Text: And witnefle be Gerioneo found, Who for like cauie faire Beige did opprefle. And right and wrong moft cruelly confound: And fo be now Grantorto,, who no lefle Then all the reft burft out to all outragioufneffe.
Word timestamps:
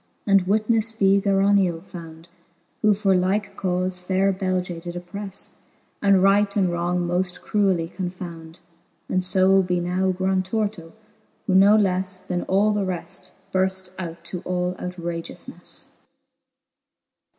And 0.25 0.47
witnefle 0.47 0.97
be 0.97 1.21
Gerioneo 1.21 1.83
found, 1.83 2.27
Who 2.81 2.95
for 2.95 3.15
like 3.15 3.55
cauie 3.55 3.91
faire 4.03 4.31
Beige 4.33 4.69
did 4.81 4.95
opprefle. 4.95 5.51
And 6.01 6.23
right 6.23 6.55
and 6.57 6.71
wrong 6.71 7.07
moft 7.07 7.41
cruelly 7.41 7.87
confound: 7.87 8.61
And 9.07 9.23
fo 9.23 9.61
be 9.61 9.79
now 9.79 10.11
Grantorto,, 10.11 10.93
who 11.45 11.53
no 11.53 11.77
lefle 11.77 12.25
Then 12.25 12.41
all 12.47 12.71
the 12.73 12.83
reft 12.83 13.29
burft 13.53 13.91
out 13.99 14.23
to 14.23 14.39
all 14.43 14.73
outragioufneffe. 14.79 15.89